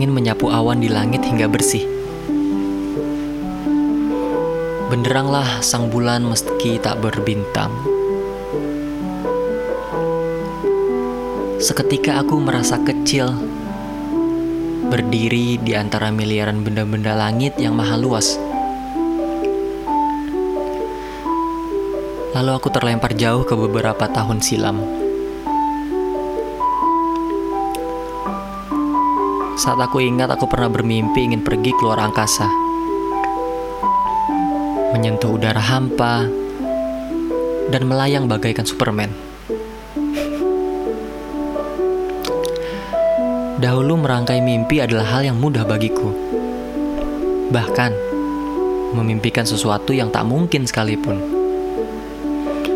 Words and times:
Angin 0.00 0.16
menyapu 0.16 0.48
awan 0.48 0.80
di 0.80 0.88
langit 0.88 1.20
hingga 1.28 1.44
bersih. 1.44 1.84
Benderanglah 4.88 5.60
sang 5.60 5.92
bulan 5.92 6.24
meski 6.24 6.80
tak 6.80 7.04
berbintang. 7.04 7.68
Seketika 11.60 12.24
aku 12.24 12.40
merasa 12.40 12.80
kecil, 12.80 13.28
berdiri 14.88 15.60
di 15.60 15.76
antara 15.76 16.08
miliaran 16.08 16.64
benda-benda 16.64 17.12
langit 17.12 17.60
yang 17.60 17.76
maha 17.76 18.00
luas. 18.00 18.40
Lalu 22.32 22.50
aku 22.56 22.72
terlempar 22.72 23.12
jauh 23.20 23.44
ke 23.44 23.52
beberapa 23.52 24.08
tahun 24.08 24.40
silam. 24.40 25.09
Saat 29.60 29.76
aku 29.76 30.00
ingat 30.00 30.32
aku 30.32 30.48
pernah 30.48 30.72
bermimpi 30.72 31.28
ingin 31.28 31.44
pergi 31.44 31.76
keluar 31.76 32.00
angkasa 32.00 32.70
menyentuh 34.90 35.38
udara 35.38 35.62
hampa, 35.62 36.26
dan 37.70 37.82
melayang 37.86 38.26
bagaikan 38.26 38.66
Superman. 38.66 39.14
Dahulu 43.60 44.00
merangkai 44.00 44.42
mimpi 44.42 44.82
adalah 44.82 45.06
hal 45.14 45.22
yang 45.30 45.38
mudah 45.38 45.62
bagiku. 45.62 46.10
Bahkan, 47.54 47.92
memimpikan 48.96 49.46
sesuatu 49.46 49.94
yang 49.94 50.10
tak 50.10 50.26
mungkin 50.26 50.66
sekalipun. 50.66 51.22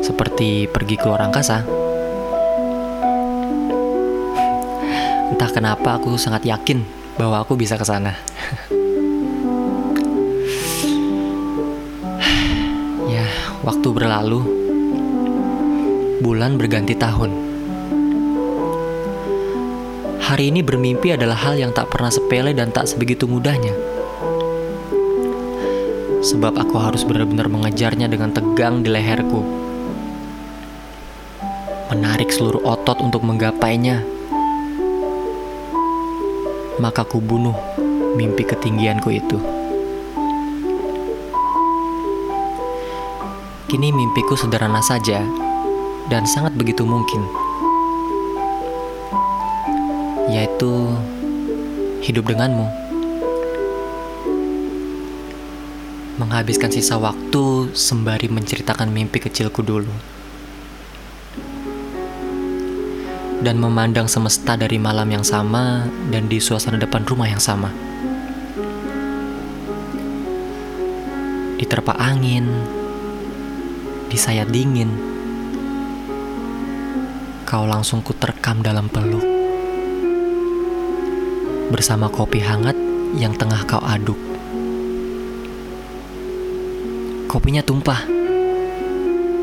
Seperti 0.00 0.70
pergi 0.70 0.96
keluar 0.96 1.20
angkasa. 1.20 1.87
Entah 5.28 5.50
kenapa 5.52 6.00
aku 6.00 6.16
sangat 6.16 6.44
yakin 6.48 6.82
bahwa 7.20 7.44
aku 7.44 7.56
bisa 7.58 7.76
ke 7.76 7.84
sana. 7.84 8.16
Waktu 13.68 13.88
berlalu, 13.92 14.40
bulan 16.24 16.56
berganti 16.56 16.96
tahun. 16.96 17.30
Hari 20.24 20.48
ini 20.48 20.64
bermimpi 20.64 21.12
adalah 21.12 21.36
hal 21.36 21.60
yang 21.60 21.76
tak 21.76 21.92
pernah 21.92 22.08
sepele 22.08 22.56
dan 22.56 22.72
tak 22.72 22.88
sebegitu 22.88 23.28
mudahnya. 23.28 23.76
Sebab 26.24 26.56
aku 26.56 26.80
harus 26.80 27.04
benar-benar 27.04 27.52
mengejarnya 27.52 28.08
dengan 28.08 28.32
tegang 28.32 28.80
di 28.80 28.88
leherku. 28.88 29.44
Menarik 31.92 32.32
seluruh 32.32 32.64
otot 32.64 33.04
untuk 33.04 33.20
menggapainya. 33.20 34.17
Maka 36.78 37.02
ku 37.02 37.18
bunuh 37.18 37.58
mimpi 38.14 38.46
ketinggianku 38.46 39.10
itu. 39.10 39.38
Kini 43.66 43.90
mimpiku 43.90 44.38
sederhana 44.38 44.78
saja 44.78 45.20
dan 46.06 46.22
sangat 46.24 46.54
begitu 46.54 46.86
mungkin, 46.88 47.20
yaitu 50.32 50.96
hidup 52.00 52.30
denganmu, 52.30 52.64
menghabiskan 56.16 56.72
sisa 56.72 56.96
waktu 56.96 57.74
sembari 57.76 58.32
menceritakan 58.32 58.88
mimpi 58.88 59.20
kecilku 59.20 59.60
dulu, 59.60 59.92
dan 63.38 63.56
memandang 63.62 64.10
semesta 64.10 64.58
dari 64.58 64.82
malam 64.82 65.06
yang 65.06 65.22
sama 65.22 65.86
dan 66.10 66.26
di 66.26 66.42
suasana 66.42 66.74
depan 66.74 67.06
rumah 67.06 67.30
yang 67.30 67.38
sama. 67.38 67.70
Diterpa 71.58 71.94
angin, 71.98 72.46
di 74.10 74.18
sayat 74.18 74.50
dingin. 74.50 74.90
Kau 77.46 77.64
langsung 77.64 78.04
kuterkam 78.04 78.60
dalam 78.60 78.90
peluk. 78.90 79.24
Bersama 81.68 82.08
kopi 82.08 82.40
hangat 82.40 82.76
yang 83.16 83.36
tengah 83.36 83.64
kau 83.64 83.80
aduk. 83.80 84.18
Kopinya 87.28 87.60
tumpah. 87.60 88.04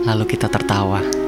Lalu 0.05 0.25
kita 0.29 0.49
tertawa. 0.49 1.24